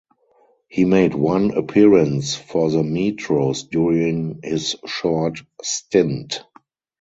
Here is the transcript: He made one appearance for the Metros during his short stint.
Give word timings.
He 0.67 0.83
made 0.83 1.13
one 1.13 1.51
appearance 1.51 2.35
for 2.35 2.71
the 2.71 2.81
Metros 2.81 3.69
during 3.69 4.39
his 4.43 4.75
short 4.87 5.41
stint. 5.61 6.41